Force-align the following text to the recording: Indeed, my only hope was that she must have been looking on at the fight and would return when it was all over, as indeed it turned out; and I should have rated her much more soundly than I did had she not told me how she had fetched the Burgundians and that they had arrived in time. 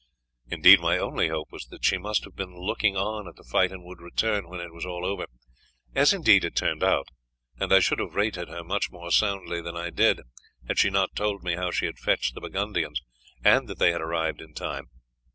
Indeed, 0.47 0.79
my 0.79 0.97
only 0.97 1.27
hope 1.27 1.51
was 1.51 1.67
that 1.67 1.85
she 1.85 1.99
must 1.99 2.23
have 2.23 2.35
been 2.35 2.57
looking 2.57 2.97
on 2.97 3.27
at 3.27 3.35
the 3.35 3.43
fight 3.43 3.71
and 3.71 3.83
would 3.83 4.01
return 4.01 4.47
when 4.49 4.59
it 4.59 4.73
was 4.73 4.83
all 4.83 5.05
over, 5.05 5.27
as 5.93 6.11
indeed 6.11 6.43
it 6.43 6.55
turned 6.55 6.83
out; 6.83 7.09
and 7.59 7.71
I 7.71 7.81
should 7.81 7.99
have 7.99 8.15
rated 8.15 8.47
her 8.47 8.63
much 8.63 8.89
more 8.89 9.11
soundly 9.11 9.61
than 9.61 9.77
I 9.77 9.91
did 9.91 10.21
had 10.67 10.79
she 10.79 10.89
not 10.89 11.15
told 11.15 11.43
me 11.43 11.53
how 11.53 11.69
she 11.69 11.85
had 11.85 11.99
fetched 11.99 12.33
the 12.33 12.41
Burgundians 12.41 12.99
and 13.43 13.67
that 13.67 13.77
they 13.77 13.91
had 13.91 14.01
arrived 14.01 14.41
in 14.41 14.55
time. 14.55 14.85